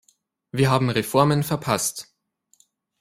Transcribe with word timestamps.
Wir 0.51 0.71
haben 0.71 0.89
Reformen 0.89 1.43
verpasst. 1.43 2.11